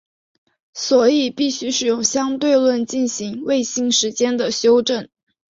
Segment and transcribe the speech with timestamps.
[0.73, 5.07] 所以必须使用相对论进行卫星时间的修正。